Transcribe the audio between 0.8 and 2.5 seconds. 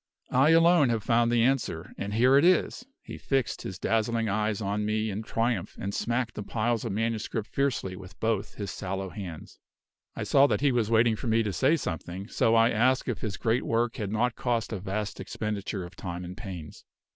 have found the answer; and here it